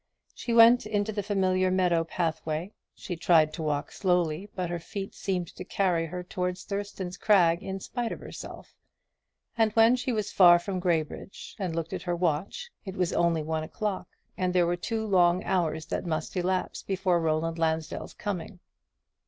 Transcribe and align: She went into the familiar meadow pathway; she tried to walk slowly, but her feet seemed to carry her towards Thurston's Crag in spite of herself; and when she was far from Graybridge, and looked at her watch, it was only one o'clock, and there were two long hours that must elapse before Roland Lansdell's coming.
She 0.33 0.51
went 0.51 0.87
into 0.87 1.11
the 1.11 1.21
familiar 1.21 1.69
meadow 1.69 2.03
pathway; 2.03 2.71
she 2.95 3.15
tried 3.15 3.53
to 3.53 3.61
walk 3.61 3.91
slowly, 3.91 4.49
but 4.55 4.67
her 4.71 4.79
feet 4.79 5.13
seemed 5.13 5.49
to 5.55 5.63
carry 5.63 6.07
her 6.07 6.23
towards 6.23 6.63
Thurston's 6.63 7.17
Crag 7.17 7.61
in 7.61 7.79
spite 7.79 8.11
of 8.11 8.19
herself; 8.19 8.73
and 9.55 9.71
when 9.73 9.95
she 9.95 10.11
was 10.11 10.31
far 10.31 10.57
from 10.57 10.79
Graybridge, 10.79 11.55
and 11.59 11.75
looked 11.75 11.93
at 11.93 12.01
her 12.01 12.15
watch, 12.15 12.71
it 12.83 12.95
was 12.97 13.13
only 13.13 13.43
one 13.43 13.61
o'clock, 13.61 14.07
and 14.35 14.55
there 14.55 14.65
were 14.65 14.75
two 14.75 15.05
long 15.05 15.43
hours 15.43 15.85
that 15.85 16.03
must 16.03 16.35
elapse 16.35 16.81
before 16.81 17.19
Roland 17.21 17.59
Lansdell's 17.59 18.15
coming. 18.15 18.59